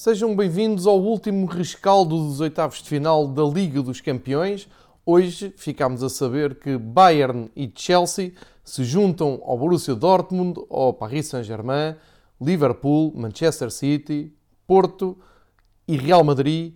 [0.00, 4.68] Sejam bem-vindos ao último rescaldo dos oitavos de final da Liga dos Campeões.
[5.04, 8.30] Hoje ficámos a saber que Bayern e Chelsea
[8.62, 11.96] se juntam ao Borussia Dortmund, ao Paris Saint-Germain,
[12.40, 14.32] Liverpool, Manchester City,
[14.68, 15.18] Porto
[15.88, 16.74] e Real Madrid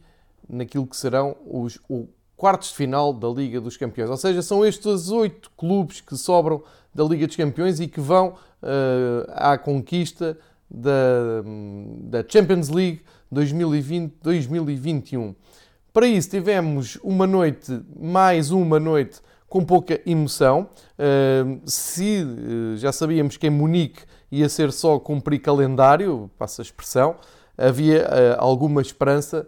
[0.48, 4.10] naquilo que serão os, os quartos de final da Liga dos Campeões.
[4.10, 6.60] Ou seja, são estes oito clubes que sobram
[6.92, 10.36] da Liga dos Campeões e que vão uh, à conquista
[10.72, 11.42] da,
[12.04, 13.02] da Champions League
[13.32, 15.34] 2020-2021.
[15.92, 20.70] Para isso tivemos uma noite, mais uma noite com pouca emoção.
[21.66, 24.00] Se uh, já sabíamos que em Munique
[24.30, 27.16] ia ser só cumprir calendário, passa a expressão,
[27.58, 29.46] havia uh, alguma esperança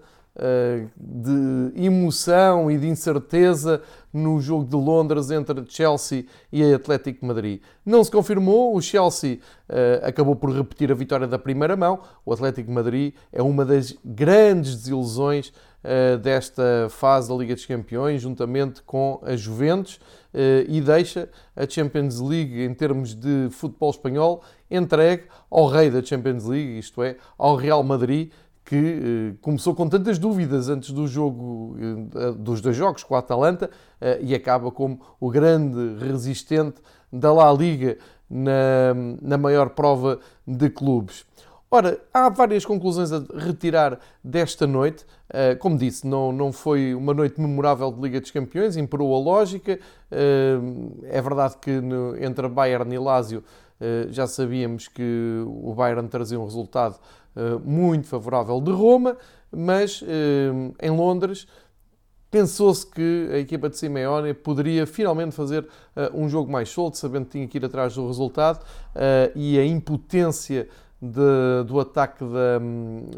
[0.96, 3.80] de emoção e de incerteza
[4.12, 7.60] no jogo de Londres entre Chelsea e Atlético Madrid.
[7.84, 12.00] Não se confirmou, o Chelsea uh, acabou por repetir a vitória da primeira mão.
[12.24, 18.22] O Atlético Madrid é uma das grandes desilusões uh, desta fase da Liga dos Campeões,
[18.22, 19.98] juntamente com a Juventus,
[20.68, 26.44] e deixa a Champions League, em termos de futebol espanhol, entregue ao rei da Champions
[26.44, 28.32] League, isto é, ao Real Madrid
[28.64, 31.76] que eh, começou com tantas dúvidas antes do jogo,
[32.14, 33.68] eh, dos dois jogos com a Atalanta
[34.00, 36.80] eh, e acaba como o grande resistente
[37.12, 37.98] da La Liga
[38.28, 41.26] na, na maior prova de clubes.
[41.70, 45.04] Ora, há várias conclusões a retirar desta noite.
[45.58, 49.80] Como disse, não, não foi uma noite memorável de Liga dos Campeões, imperou a lógica.
[50.08, 51.72] É verdade que
[52.20, 53.42] entre Bayern e Lazio
[54.10, 56.96] já sabíamos que o Bayern trazia um resultado
[57.64, 59.16] muito favorável de Roma,
[59.50, 61.46] mas eh, em Londres
[62.30, 67.26] pensou-se que a equipa de Simeone poderia finalmente fazer eh, um jogo mais solto, sabendo
[67.26, 68.64] que tinha que ir atrás do resultado
[69.34, 70.68] e a impotência
[71.00, 72.58] de, do ataque da,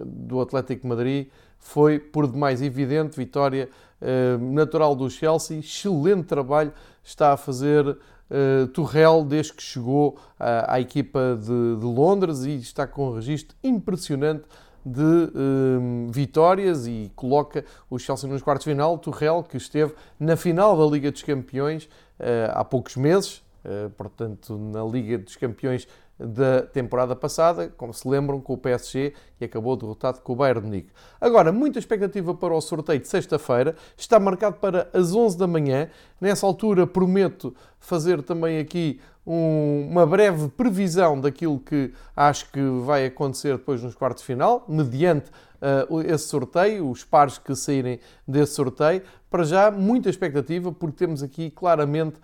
[0.04, 3.16] do Atlético Madrid foi por demais evidente.
[3.16, 3.68] Vitória
[4.52, 7.96] natural do Chelsea, excelente trabalho está a fazer
[8.30, 13.14] uh, Torrell desde que chegou à, à equipa de, de, Londres e está com um
[13.14, 14.44] registro impressionante
[14.84, 18.98] de uh, vitórias e coloca o Chelsea nos quartos de final.
[18.98, 23.44] Torrell, que esteve na final da Liga dos Campeões uh, há poucos meses,
[23.96, 25.88] portanto, na Liga dos Campeões
[26.18, 30.60] da temporada passada, como se lembram, com o PSG e acabou derrotado com o Bayern
[30.62, 30.90] de Munique.
[31.20, 35.90] Agora, muita expectativa para o sorteio de sexta-feira, está marcado para as 11 da manhã.
[36.20, 43.06] Nessa altura, prometo fazer também aqui um, uma breve previsão daquilo que acho que vai
[43.06, 45.30] acontecer depois nos quartos de final, mediante
[45.90, 49.02] uh, esse sorteio, os pares que saírem desse sorteio.
[49.28, 52.18] Para já, muita expectativa, porque temos aqui claramente.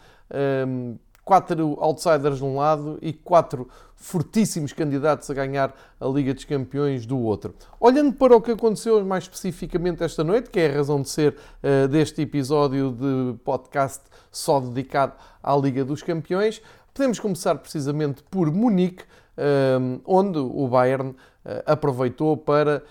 [0.67, 6.44] Um, quatro outsiders de um lado e quatro fortíssimos candidatos a ganhar a Liga dos
[6.44, 7.55] Campeões do outro.
[7.78, 11.37] Olhando para o que aconteceu mais especificamente esta noite, que é a razão de ser
[11.62, 16.61] uh, deste episódio de podcast só dedicado à Liga dos Campeões,
[16.93, 19.05] podemos começar precisamente por Munique,
[19.38, 21.15] uh, onde o Bayern uh,
[21.66, 22.82] aproveitou para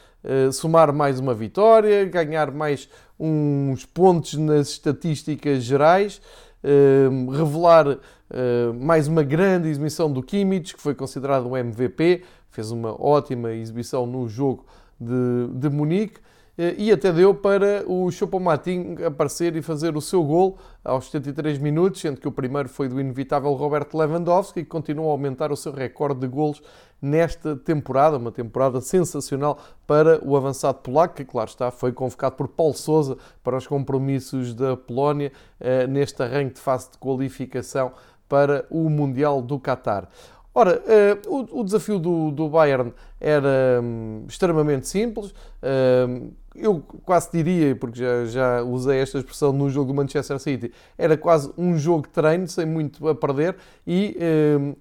[0.54, 2.88] somar mais uma vitória, ganhar mais
[3.20, 6.22] uns pontos nas estatísticas gerais.
[6.64, 7.98] Ehm, revelar
[8.32, 13.52] uh, mais uma grande exibição do Kimmich, que foi considerado um MVP, fez uma ótima
[13.52, 14.66] exibição no jogo
[15.00, 16.20] de, de Munique.
[16.58, 21.58] Uh, e até deu para o Choupo-Moting aparecer e fazer o seu gol aos 73
[21.58, 25.56] minutos, sendo que o primeiro foi do inevitável Roberto Lewandowski, que continua a aumentar o
[25.56, 26.62] seu recorde de golos
[27.02, 32.48] nesta temporada, uma temporada sensacional para o avançado polaco, que, claro está, foi convocado por
[32.48, 37.92] Paulo Sousa para os compromissos da Polónia eh, neste arranque de fase de qualificação
[38.32, 40.08] para o Mundial do Qatar.
[40.56, 40.82] Ora,
[41.30, 45.32] uh, o, desafio do, Bayern era um, extremamente simples.
[45.62, 50.72] Uh, eu quase diria, porque já, já usei esta expressão no jogo do Manchester City,
[50.98, 54.78] era quase um jogo de treino, sem muito a perder, e uh,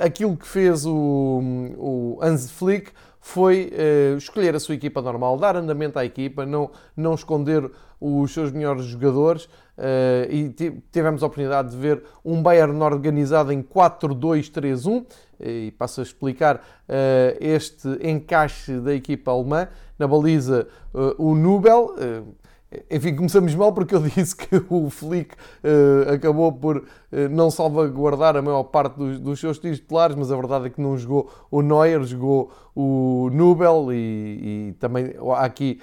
[0.00, 1.40] aquilo que fez o,
[1.78, 2.90] o Hans Flick
[3.20, 7.70] foi uh, escolher a sua equipa normal, dar andamento à equipa, não, não esconder
[8.00, 9.48] os seus melhores jogadores
[9.78, 10.50] uh, e
[10.90, 15.04] tivemos a oportunidade de ver um Bayern organizado em 4-2-3-1
[15.40, 19.68] e passo a explicar uh, este encaixe da equipa alemã.
[19.98, 20.66] Na baliza,
[21.16, 21.94] o Nubel,
[22.90, 26.84] enfim, começamos mal porque eu disse que o Flick uh, acabou por uh,
[27.30, 30.96] não salvaguardar a maior parte dos, dos, seus titulares, mas a verdade é que não
[30.96, 35.78] jogou o Neuer, jogou o Nubel e, e também há aqui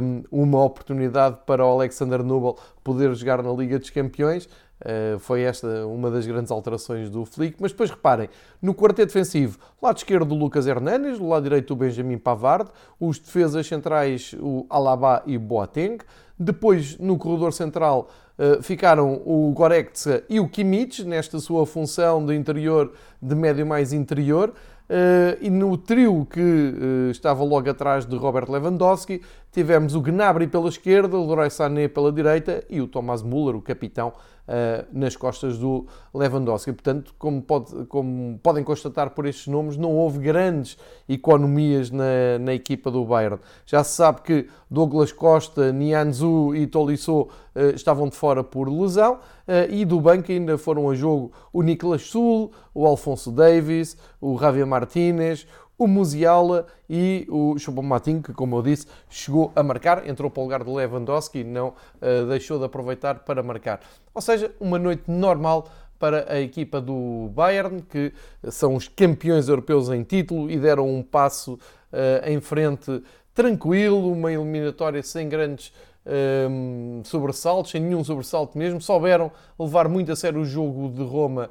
[0.00, 4.48] um, eh, uma oportunidade para o Alexander Nubel poder jogar na Liga dos Campeões.
[4.82, 7.56] Uh, foi esta uma das grandes alterações do Flick.
[7.60, 8.28] Mas depois reparem,
[8.60, 12.68] no quarteto defensivo, lado esquerdo o Lucas Hernanes, do lado direito o Benjamin Pavard,
[12.98, 15.98] os defesas centrais o Alaba e Boateng.
[16.36, 22.34] Depois, no corredor central, uh, ficaram o Goretzka e o Kimmich, nesta sua função de
[22.34, 24.52] interior, de médio mais interior.
[24.90, 26.74] Uh, e no trio que
[27.10, 32.10] estava logo atrás de Robert Lewandowski, tivemos o Gnabry pela esquerda, o Leroy Sané pela
[32.10, 34.12] direita e o Thomas Müller, o capitão,
[34.48, 36.72] uh, nas costas do Lewandowski.
[36.72, 40.76] Portanto, como, pode, como, podem constatar por estes nomes, não houve grandes
[41.08, 43.38] economias na, na equipa do Bayern.
[43.66, 47.28] Já se sabe que Douglas Costa, Nianzou e Tolisso uh,
[47.74, 52.02] estavam de fora por lesão uh, e do banco ainda foram a jogo o Nicolas
[52.02, 55.46] Sul, o Alfonso Davis, o Javier Martínez,
[55.78, 60.44] o Musiala e o Choupo-Moting, que, como eu disse, chegou a marcar, entrou para o
[60.44, 63.80] lugar do Lewandowski e não uh, deixou de aproveitar para marcar.
[64.14, 68.12] Ou seja, uma noite normal para a equipa do Bayern, que
[68.50, 73.02] são os campeões europeus em título e deram um passo uh, em frente
[73.34, 75.72] tranquilo, uma eliminatória sem grandes
[76.04, 81.02] um, ehm, sobressaltos, sem nenhum sobressalto mesmo, souberam levar muito a sério o jogo de
[81.02, 81.48] Roma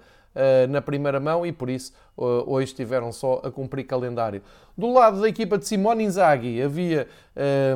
[0.70, 4.42] na primeira mão e por isso uh, hoje tiveram só a cumprir calendário.
[4.78, 7.08] Do lado da equipa de Simone Inzaghi havia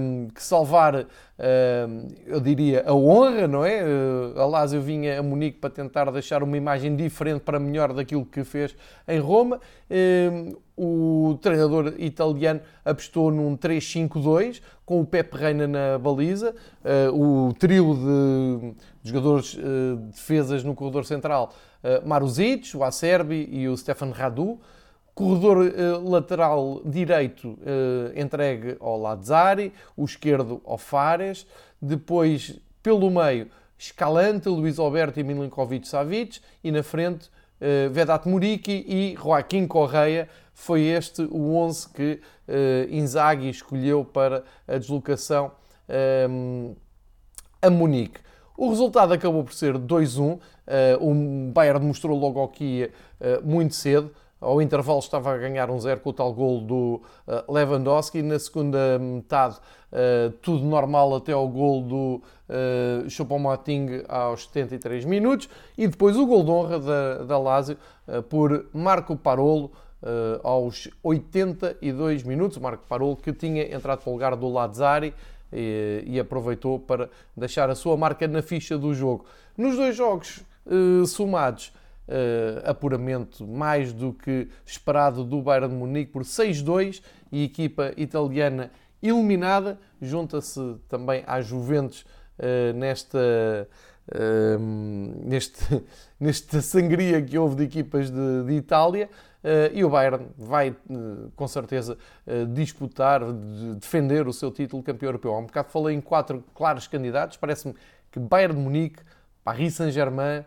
[0.01, 3.83] um, que salvar, um, eu diria, a honra, não é?
[3.83, 8.25] Uh, a Lazio vinha a Munique para tentar deixar uma imagem diferente para melhor daquilo
[8.25, 8.75] que fez
[9.07, 9.59] em Roma.
[9.89, 16.53] Um, o treinador italiano apostou num 3-5-2 com o Pepe Reina na baliza,
[17.13, 21.53] o trio de, de jogadores uh, defesas no corredor central,
[22.05, 24.59] Maruzic, o Acerbi e o Stefan Radu,
[25.15, 31.47] corredor uh, lateral direito uh, entregue ao Lazzari, o esquerdo ao Fares,
[31.81, 33.47] depois pelo meio
[33.77, 37.29] Escalante, Luís Alberto e Milinkovic Savic e na frente
[37.91, 40.29] Vedat Muriqui e Joaquim Correia.
[40.53, 42.21] Foi este o 11 que
[42.89, 45.51] Inzaghi escolheu para a deslocação
[46.29, 46.73] um,
[47.61, 48.19] a Munique.
[48.57, 50.39] O resultado acabou por ser 2-1.
[50.99, 52.91] o Bayern mostrou logo ao Kia
[53.43, 54.11] muito cedo
[54.45, 58.21] ao intervalo estava a ganhar um zero com o tal gol do uh, Lewandowski.
[58.21, 59.55] Na segunda metade,
[59.91, 65.49] uh, tudo normal até ao gol do uh, Choupo-Moting aos 73 minutos.
[65.77, 69.71] E depois o gol de honra da, da Lazio uh, por Marco Parolo
[70.43, 72.59] aos 82 minutos.
[72.59, 75.15] Marco Parolo que tinha entrado para o lugar do Lazzari
[75.51, 79.25] e, aproveitou para deixar a sua marca na ficha do jogo.
[79.57, 80.41] Nos dois jogos
[81.07, 81.71] somados,
[82.07, 87.01] uh, apuramento mais do que esperado do Bayern de Munique por 6-2
[87.31, 88.71] e equipa italiana
[89.01, 89.79] eliminada.
[90.01, 92.05] Junta-se também à Juventus
[92.39, 93.67] uh, nesta,
[94.09, 94.59] uh,
[95.25, 95.83] neste,
[96.19, 99.09] nesta sangria que houve de equipas de, de Itália.
[99.45, 101.95] Uh, e o Bayern vai, uh, com certeza,
[102.25, 105.35] uh, disputar, de defender o seu título de campeão europeu.
[105.35, 107.37] Há um bocado falei em quatro claros candidatos.
[107.37, 107.75] Parece-me
[108.11, 109.03] que Bayern de Munique,
[109.43, 110.43] Paris Saint-Germain,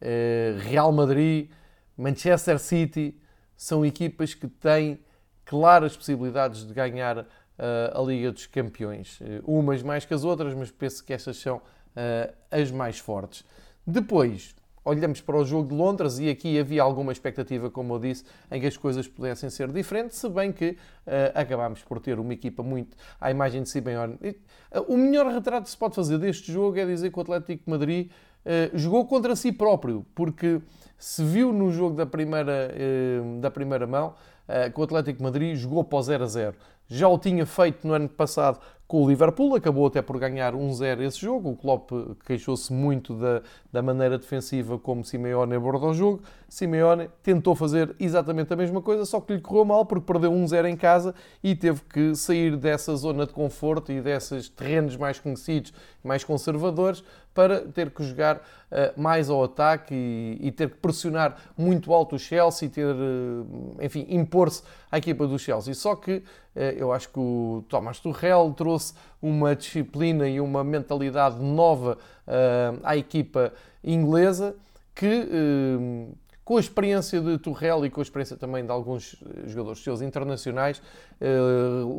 [0.00, 1.50] eh, Real Madrid,
[1.94, 3.14] Manchester City,
[3.54, 4.98] são equipas que têm
[5.44, 7.26] claras possibilidades de ganhar
[7.58, 9.20] a Liga dos Campeões.
[9.44, 11.60] Umas mais que as outras, mas penso que estas são
[12.50, 13.44] as mais fortes.
[13.86, 18.24] Depois, olhamos para o jogo de Londres e aqui havia alguma expectativa, como eu disse,
[18.50, 20.76] em que as coisas pudessem ser diferentes, se bem que
[21.34, 24.18] acabámos por ter uma equipa muito à imagem de Simeone.
[24.88, 27.70] o melhor retrato que se pode fazer deste jogo é dizer que o Atlético de
[27.70, 28.10] Madrid
[28.44, 30.60] eh, jogou contra si próprio, porque
[30.98, 34.14] se viu no jogo da primeira, uh, da primeira mão
[34.48, 36.56] uh, que o Atlético de Madrid jogou para o 0 a 0.
[36.88, 38.60] Já o tinha feito no ano passado
[38.92, 41.52] com o Liverpool, acabou até por ganhar 1-0 esse jogo.
[41.52, 41.92] O Klopp
[42.26, 43.40] queixou-se muito da,
[43.72, 46.22] da maneira defensiva como Simeone abordou o jogo.
[46.46, 50.68] Simeone tentou fazer exatamente a mesma coisa, só que lhe correu mal porque perdeu 1-0
[50.68, 55.72] em casa e teve que sair dessa zona de conforto e desses terrenos mais conhecidos,
[56.04, 57.02] mais conservadores,
[57.34, 62.16] para ter que jogar uh, mais ao ataque e, e, ter que pressionar muito alto
[62.16, 65.74] o Chelsea, ter, uh, enfim, impor-se à equipa do Chelsea.
[65.74, 71.38] Só que uh, eu acho que o Thomas Tuchel trouxe uma disciplina e uma mentalidade
[71.40, 71.98] nova
[72.82, 74.54] à equipa inglesa
[74.94, 75.28] que
[76.44, 80.82] com a experiência de Torrell e com a experiência também de alguns jogadores seus internacionais,
[81.20, 81.38] eh,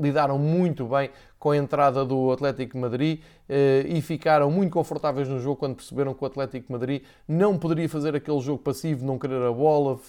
[0.01, 1.09] lidaram muito bem
[1.43, 3.19] com a entrada do Atlético Madrid
[3.50, 7.89] eh, e ficaram muito confortáveis no jogo quando perceberam que o Atlético Madrid não poderia
[7.89, 10.00] fazer aquele jogo passivo, não querer a bola,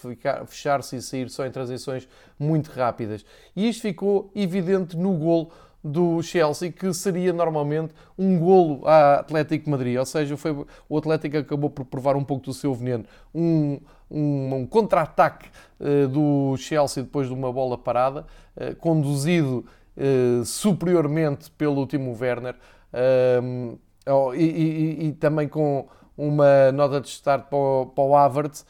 [0.47, 2.07] fechar-se e sair só em transições
[2.39, 3.25] muito rápidas.
[3.53, 5.51] E isto ficou evidente no gol
[5.83, 9.97] do Chelsea, que seria normalmente um golo à Atlético Madrid.
[9.97, 13.03] Ou seja, foi, o Atlético acabou por provar um pouco do seu veneno.
[13.33, 15.49] Um, um, um contra-ataque
[15.81, 18.25] uh, do Chelsea depois de uma bola parada,
[18.55, 19.65] uh, conduzido
[19.97, 22.55] uh, superiormente pelo Timo Werner
[24.07, 25.87] oh, e, e, e, também com
[26.17, 28.65] uma nota de start para o, para o Havertz,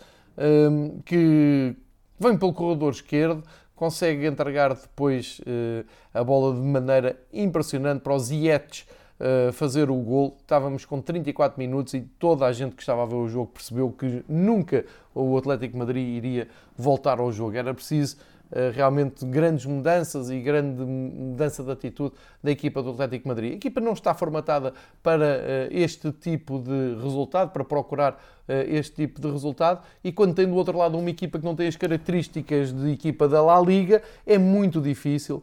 [1.06, 1.76] que
[2.20, 3.44] vem pelo corredor esquerdo,
[3.76, 8.86] consegue entregar depois uh, a bola de maneira impressionante para os Ziyech
[9.20, 10.38] uh, fazer o gol.
[10.40, 13.92] Estávamos com 34 minutos e toda a gente que estava a ver o jogo percebeu
[13.92, 17.58] que nunca o Atlético Madrid iria voltar ao jogo.
[17.58, 18.35] Era preciso eh,
[18.74, 23.54] realmente grandes mudanças e grande mudança de atitude da equipa do Atlético Madrid.
[23.54, 28.96] A equipa não está formatada para eh, este tipo de resultado, para procurar eh, este
[28.96, 31.76] tipo de resultado, e quando tem do outro lado uma equipa que não tem as
[31.76, 35.42] características de equipa da La Liga, é muito difícil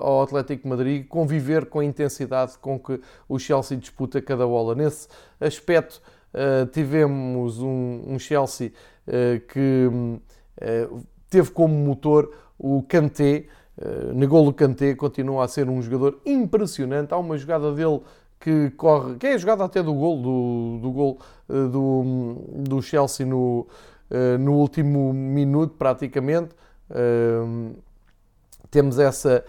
[0.00, 4.74] ao Atlético Madrid conviver com a intensidade com que o Chelsea disputa cada bola.
[4.74, 5.06] Nesse
[5.40, 6.02] aspecto,
[6.72, 8.72] tivemos um, Chelsea
[9.46, 9.88] que
[11.28, 17.12] teve como motor o Kanté, uh, Negolo Kanté continua a ser um jogador impressionante.
[17.12, 18.00] Há uma jogada dele
[18.40, 21.18] que corre, que é a jogada até do gol do, do gol
[21.48, 23.66] uh, do, do Chelsea no,
[24.10, 26.50] uh, no último minuto, praticamente.
[26.90, 27.74] Uh,
[28.70, 29.44] temos essa,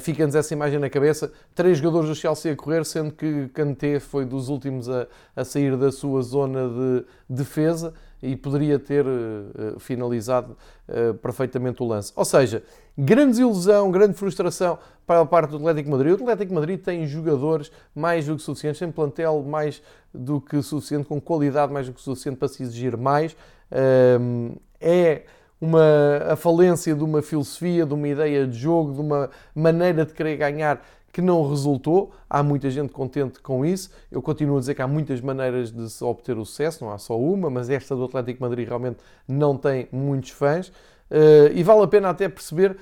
[0.00, 1.32] fica-nos essa imagem na cabeça.
[1.54, 5.76] Três jogadores do Chelsea a correr, sendo que Kanté foi dos últimos a, a sair
[5.76, 7.94] da sua zona de defesa
[8.24, 10.56] e poderia ter uh, finalizado
[10.88, 12.10] uh, perfeitamente o lance.
[12.16, 12.62] Ou seja,
[12.96, 16.18] grande desilusão, grande frustração para a parte do Atlético Madrid.
[16.18, 21.06] O Atlético Madrid tem jogadores mais do que suficientes, tem plantel mais do que suficiente,
[21.06, 23.36] com qualidade mais do que suficiente para se exigir mais.
[23.70, 25.24] Uh, é
[25.64, 30.12] uma, a falência de uma filosofia, de uma ideia de jogo, de uma maneira de
[30.12, 32.12] querer ganhar que não resultou.
[32.28, 33.90] Há muita gente contente com isso.
[34.10, 36.98] Eu continuo a dizer que há muitas maneiras de se obter o sucesso, não há
[36.98, 40.68] só uma, mas esta do Atlético Madrid realmente não tem muitos fãs.
[41.10, 42.76] Uh, e vale a pena até perceber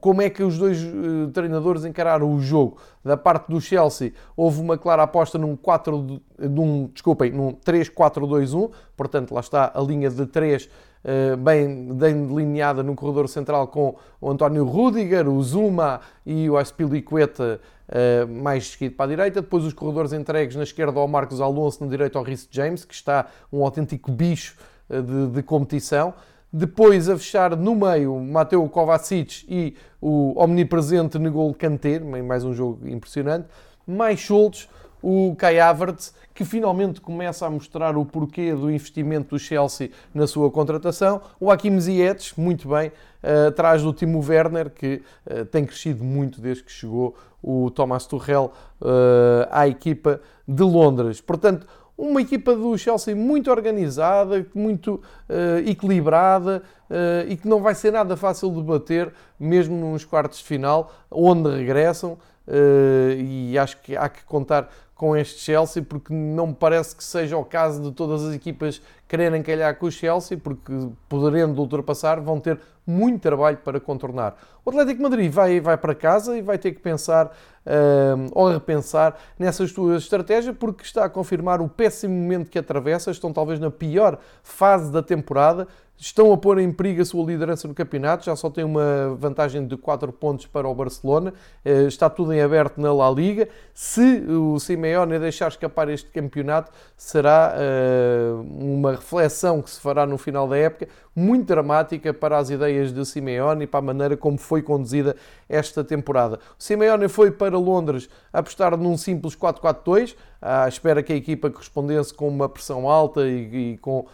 [0.00, 2.76] como é que os dois uh, treinadores encararam o jogo.
[3.02, 9.32] Da parte do Chelsea, houve uma clara aposta num 4, num, desculpem, num 3-4-2-1, portanto,
[9.32, 10.68] lá está a linha de 3
[11.04, 17.60] eh, bem, delineada no corredor central com o António Rudiger, o Zuma e o Aspilicueta
[17.88, 19.40] eh, mais esquerdo para a direita.
[19.40, 22.94] Depois os corredores entregues na esquerda ao Marcos Alonso, na direita ao Rhys James, que
[22.94, 24.56] está um autêntico bicho
[24.90, 26.12] eh, de, de competição.
[26.52, 32.88] Depois a fechar no meio Mateo Kovacic e o omnipresente Negol Kanté, mais um jogo
[32.88, 33.46] impressionante.
[33.86, 34.68] Mais soltos
[35.02, 40.26] o Kai Havertz, que finalmente começa a mostrar o porquê do investimento do Chelsea na
[40.26, 41.20] sua contratação.
[41.38, 42.88] O Hakim Ziyech, muito bem,
[43.22, 48.06] uh, atrás do Timo Werner, que uh, tem crescido muito desde que chegou o Thomas
[48.06, 51.20] Tuchel uh, à equipa de Londres.
[51.20, 51.66] Portanto,
[51.98, 57.92] uma equipa do Chelsea muito organizada, muito uh, equilibrada uh, e que não vai ser
[57.92, 62.16] nada fácil de bater, mesmo nos quartos de final, onde regressam.
[62.46, 67.04] Uh, e acho que há que contar com este Chelsea, porque não me parece que
[67.04, 70.72] seja o caso de todas as equipas quererem calhar com o Chelsea, porque
[71.08, 74.36] podendo ultrapassar vão ter muito trabalho para contornar.
[74.64, 79.16] O Atlético Madrid vai, vai para casa e vai ter que pensar uh, ou repensar
[79.38, 83.70] nessas suas estratégias, porque está a confirmar o péssimo momento que atravessa, estão talvez na
[83.70, 88.36] pior fase da temporada, estão a pôr em perigo a sua liderança no campeonato, já
[88.36, 92.80] só tem uma vantagem de 4 pontos para o Barcelona, eh, está tudo em aberto
[92.80, 93.48] na La Liga.
[93.74, 100.16] Se o Simeone deixar escapar este campeonato, será eh, uma reflexão que se fará no
[100.16, 104.38] final da época, muito dramática para as ideias de Simeone e para a maneira como
[104.38, 105.16] foi conduzida
[105.48, 106.38] esta temporada.
[106.58, 112.14] O Simeone foi para Londres apostar num simples 4-4-2, à espera que a equipa correspondesse
[112.14, 114.06] com uma pressão alta e, e com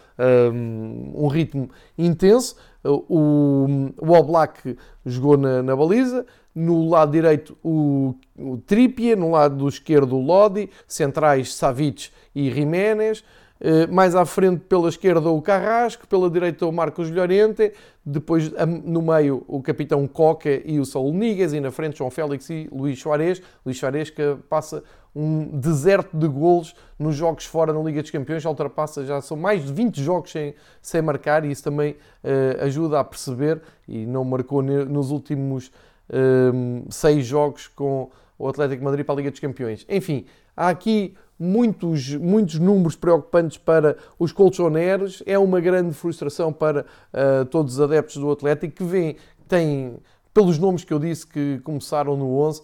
[0.53, 2.55] um, um, ritmo intenso.
[2.83, 9.67] O, o Black jogou na, na baliza, no lado direito o, o Trippier, no lado
[9.67, 13.23] esquerdo o Lodi, centrais Savic e Jiménez.
[13.59, 17.71] Eh, mais à frente, pela esquerda, o Carrasco, pela direita, o Marcos Llorente,
[18.05, 18.51] depois
[18.83, 22.67] no meio, o capitão Coca e o Saul Níguez, e na frente, João Félix e
[22.71, 23.41] Luís Soares.
[23.65, 24.83] Luís Soares que passa
[25.15, 29.37] um deserto de golos nos jogos fora na Liga dos Campeões, já ultrapassa, já são
[29.37, 34.05] mais de 20 jogos sem, sem marcar, e isso também uh, ajuda a perceber, e
[34.05, 35.71] não marcou nos últimos
[36.09, 39.85] uh, seis jogos com o Atlético Madrid para a Liga dos Campeões.
[39.87, 46.81] Enfim, há aqui muitos, muitos números preocupantes para os colchoneros, é uma grande frustração para
[47.13, 49.97] uh, todos os adeptos do Atlético que vêem, têm
[50.33, 52.61] pelos nomes que eu disse que começaram no 11,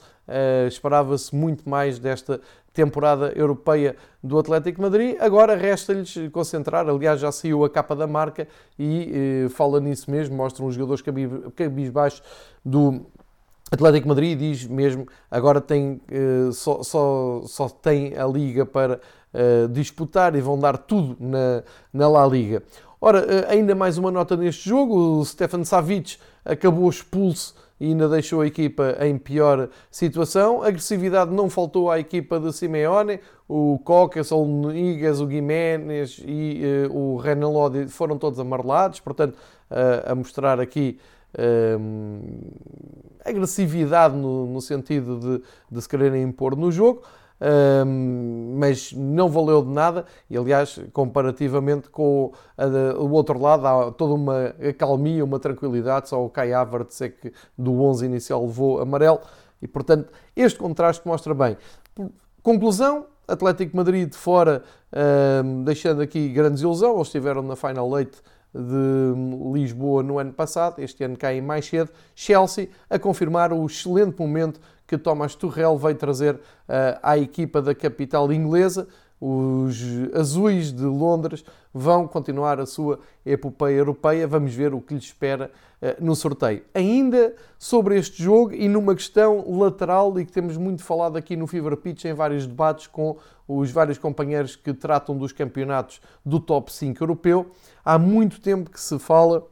[0.68, 2.42] esperava-se muito mais desta
[2.74, 5.16] temporada europeia do Atlético Madrid.
[5.20, 8.46] Agora resta-lhes concentrar, aliás, já saiu a capa da marca
[8.78, 11.01] e fala nisso mesmo, mostra uns jogadores
[11.56, 12.22] cabisbaixos
[12.63, 13.06] do
[13.72, 16.01] Atlético Madrid diz mesmo agora tem,
[16.51, 19.00] só, só, só tem a Liga para
[19.34, 21.63] uh, disputar e vão dar tudo na,
[21.94, 22.63] na La Liga.
[23.00, 28.08] Ora, uh, ainda mais uma nota neste jogo: o Stefan Savic acabou expulso e ainda
[28.08, 30.62] deixou a equipa em pior situação.
[30.62, 33.20] Agressividade não faltou à equipa de Simeone.
[33.48, 36.62] O Cocas, o Niguez, o Guiménez e
[36.92, 39.38] o Renan Lodi foram todos amarelados, portanto,
[40.06, 41.00] a mostrar aqui
[43.24, 47.02] agressividade no, no sentido de, de se quererem impor no jogo
[48.56, 50.06] mas não valeu de nada.
[50.30, 52.32] E aliás, comparativamente com
[53.00, 56.10] o outro lado, há toda uma calmia, uma tranquilidade.
[56.10, 59.20] Só o Kai Havertz é que do 11 inicial levou amarelo.
[59.62, 61.58] E portanto, este contraste mostra bem.
[62.44, 64.64] Conclusão: Atlético Madrid de fora,
[65.66, 66.96] deixando aqui grandes ilusão.
[66.96, 68.18] Eles estiveram na Final Eight
[68.53, 69.13] de
[69.53, 71.89] Lisboa no ano passado, este ano caem mais cedo.
[72.13, 77.74] Chelsea a confirmar o excelente momento que Thomas Tuchel veio trazer uh, à equipa da
[77.74, 78.88] capital inglesa.
[79.24, 79.80] Os
[80.16, 84.28] azuis de Londres vão continuar a sua epopeia europeia.
[84.28, 86.63] Vamos ver o que lhes espera uh, no sorteio.
[86.74, 91.46] Ainda sobre este jogo e numa questão lateral e que temos muito falado aqui no
[91.46, 93.16] Fever Pitch em vários debates com
[93.48, 97.51] os vários companheiros que tratam dos campeonatos do top 5 europeu.
[97.86, 99.46] Há muito tempo que se fala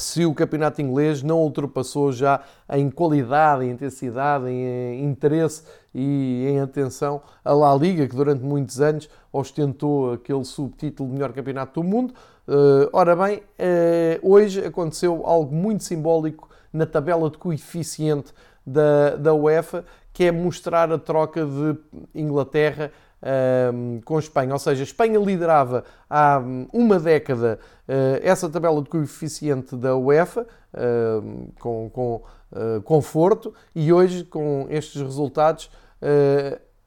[0.00, 2.42] se o campeonato inglês não ultrapassou já
[2.72, 5.62] em qualidade, em intensidade, em interesse
[5.94, 11.32] e em atenção a La Liga, que durante muitos anos ostentou aquele subtítulo de melhor
[11.32, 12.14] campeonato do mundo.
[12.48, 13.42] Uh, ora bem, uh,
[14.22, 18.32] hoje aconteceu algo muito simbólico na tabela de coeficiente
[18.66, 21.76] da, da UEFA, que é mostrar a troca de
[22.14, 22.90] Inglaterra
[23.22, 24.52] um, com Espanha.
[24.52, 27.58] Ou seja, Espanha liderava há uma década
[27.88, 32.22] uh, essa tabela de coeficiente da UEFA, uh, com, com
[32.52, 35.70] uh, conforto, e hoje, com estes resultados,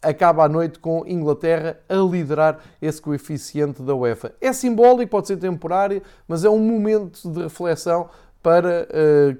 [0.02, 4.34] acaba a noite com Inglaterra a liderar esse coeficiente da UEFA.
[4.42, 8.10] É simbólico, pode ser temporário, mas é um momento de reflexão
[8.42, 8.88] para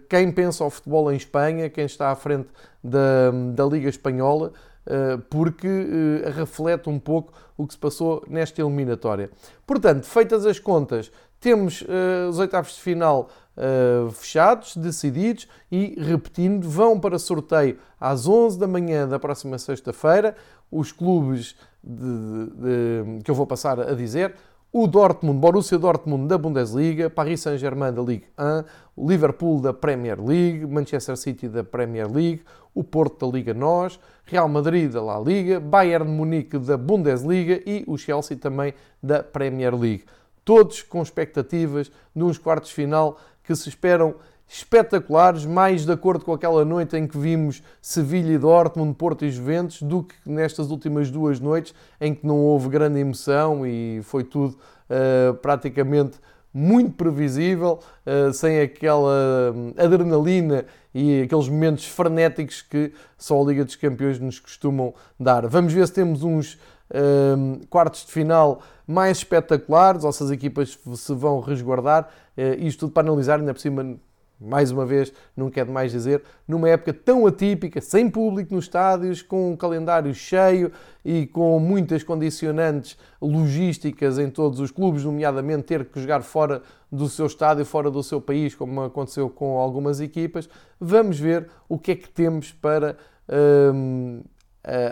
[0.08, 2.50] quem pensa ao futebol em Espanha, quem está à frente
[2.84, 4.54] da, da Liga Espanhola,
[5.30, 9.30] porque uh, reflete um pouco o que se passou nesta eliminatória.
[9.66, 11.84] Portanto, feitas as contas, temos
[12.30, 13.30] os oitavos de final
[14.14, 20.36] fechados, decididos e, repetindo, vão para sorteio às 11 da manhã da próxima sexta-feira.
[20.72, 24.34] Os clubes de, de, de, que eu vou passar a dizer
[24.74, 28.64] o Dortmund, Borussia Dortmund da Bundesliga, Paris Saint-Germain da Ligue 1,
[28.96, 32.42] o Liverpool da Premier League, Manchester City da Premier League,
[32.74, 37.84] o Porto da Liga NOS, Real Madrid da La Liga, Bayern Munique da Bundesliga e
[37.88, 40.06] o Chelsea também da Premier League.
[40.46, 44.16] Todos com expectativas uns quartos final que se esperam
[44.48, 49.32] espetaculares, mais de acordo com aquela noite em que vimos Sevilha e Dortmund, Porto e
[49.32, 54.24] Juventus, do que nestas últimas duas noites em que não houve grande emoção e foi
[54.24, 54.56] tudo
[54.90, 56.20] uh, praticamente
[56.54, 63.66] muito previsível, uh, sem aquela hum, adrenalina e aqueles momentos frenéticos que só a Liga
[63.66, 65.48] dos Campeões nos costumam dar.
[65.48, 66.54] Vamos ver se temos uns
[66.92, 72.10] uh, quartos de final mais espetaculares ou se as equipas se vão resguardar.
[72.38, 73.98] Uh, isto tudo para analisar, ainda por cima
[74.44, 79.22] mais uma vez, não quero mais dizer, numa época tão atípica, sem público nos estádios,
[79.22, 80.72] com um calendário cheio
[81.04, 87.08] e com muitas condicionantes logísticas em todos os clubes, nomeadamente ter que jogar fora do
[87.08, 91.92] seu estádio, fora do seu país, como aconteceu com algumas equipas, vamos ver o que
[91.92, 92.98] é que temos para
[93.74, 94.22] hum,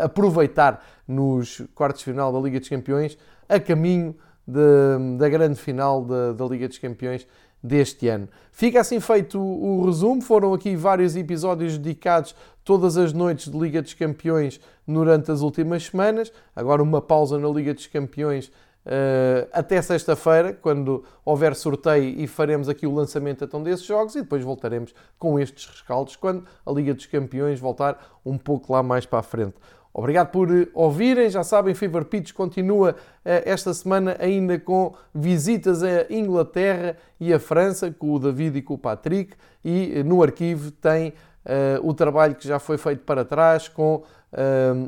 [0.01, 4.15] aproveitar nos quartos de final da Liga dos Campeões, a caminho
[4.47, 7.27] de, da grande final da, da Liga dos Campeões
[7.63, 8.28] deste ano.
[8.52, 10.21] Fica assim feito o, resumo.
[10.21, 15.86] Foram aqui vários episódios dedicados todas as noites de Liga dos Campeões durante as últimas
[15.86, 16.32] semanas.
[16.56, 18.47] Agora uma pausa na Liga dos Campeões
[18.86, 24.21] uh, até sexta-feira, quando houver sorteio e faremos aqui o lançamento então desses jogos e
[24.21, 29.06] depois voltaremos com estes rescaldos quando a Liga dos Campeões voltar um pouco lá mais
[29.06, 29.56] para a frente.
[29.93, 31.30] Obrigado por eh, ouvirem.
[31.30, 37.39] Já sabem, Fever Pitch continua eh, esta semana ainda com visitas a Inglaterra e a
[37.39, 39.34] França, com o David e com o Patrick.
[39.63, 44.04] E eh, no arquivo tem uh, o trabalho que já foi feito para trás, com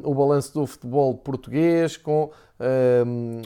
[0.04, 2.32] o balanço do futebol português, com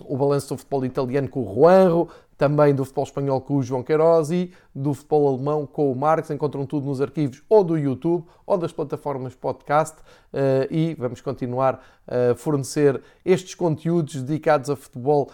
[0.05, 2.07] o balanço do futebol italiano com o Juanro.
[2.37, 6.29] Também do futebol espanhol com o João Queiroz e do futebol alemão com o Marcos.
[6.29, 11.83] Encontram tudo nos arquivos ou do YouTube ou das plataformas podcast uh, e vamos continuar
[12.07, 15.29] a fornecer estes conteúdos dedicados a futebol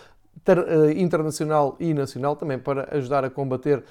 [0.46, 3.84] eh, internacional e nacional também para ajudar a combater uh,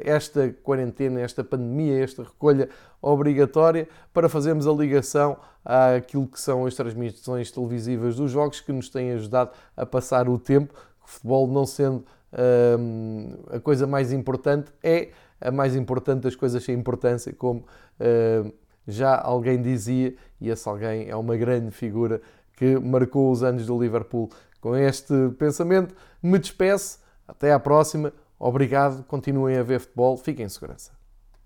[0.00, 2.68] esta quarentena, esta pandemia, esta recolha
[3.00, 8.88] obrigatória, para fazermos a ligação àquilo que são as transmissões televisivas dos jogos que nos
[8.88, 10.74] têm ajudado a passar o tempo
[11.06, 16.62] o futebol não sendo uh, a coisa mais importante, é a mais importante das coisas
[16.64, 18.52] sem importância, como uh,
[18.86, 22.20] já alguém dizia, e esse alguém é uma grande figura
[22.56, 24.30] que marcou os anos do Liverpool.
[24.60, 26.98] Com este pensamento, me despeço.
[27.28, 28.12] Até à próxima.
[28.38, 29.04] Obrigado.
[29.04, 30.16] Continuem a ver futebol.
[30.16, 31.05] Fiquem em segurança.